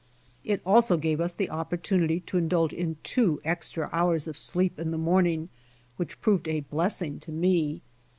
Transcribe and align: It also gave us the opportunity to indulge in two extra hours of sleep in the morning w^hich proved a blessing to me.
It 0.43 0.61
also 0.65 0.97
gave 0.97 1.21
us 1.21 1.31
the 1.31 1.51
opportunity 1.51 2.21
to 2.21 2.39
indulge 2.39 2.73
in 2.73 2.97
two 3.03 3.39
extra 3.45 3.87
hours 3.93 4.25
of 4.27 4.35
sleep 4.35 4.79
in 4.79 4.89
the 4.89 4.97
morning 4.97 5.49
w^hich 5.99 6.19
proved 6.21 6.47
a 6.47 6.61
blessing 6.61 7.19
to 7.19 7.31
me. 7.31 7.83